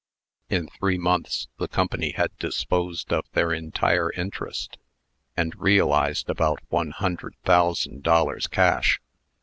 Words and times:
In 0.49 0.65
three 0.67 0.97
months, 0.97 1.47
the 1.59 1.67
Company 1.67 2.13
had 2.13 2.35
disposed 2.39 3.13
of 3.13 3.23
their 3.33 3.53
entire 3.53 4.11
interest, 4.13 4.79
and 5.37 5.55
realized 5.55 6.27
about 6.27 6.57
one 6.69 6.89
hundred 6.89 7.35
thousand 7.45 8.01
dollars 8.01 8.47
cash. 8.47 8.99